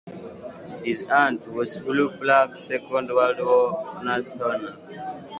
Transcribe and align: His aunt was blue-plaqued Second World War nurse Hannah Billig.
His 0.83 1.03
aunt 1.11 1.47
was 1.47 1.77
blue-plaqued 1.77 2.57
Second 2.57 3.09
World 3.09 3.37
War 3.37 4.03
nurse 4.03 4.31
Hannah 4.31 4.75
Billig. 4.79 5.25